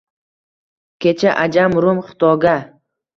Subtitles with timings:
[1.03, 2.55] Kecha Ajam, Rum, Xitoga